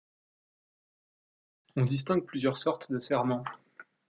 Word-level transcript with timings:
On 1.75 1.85
distingue 1.85 2.25
plusieurs 2.25 2.57
sortes 2.57 2.91
de 2.91 2.97
serments. 2.99 3.43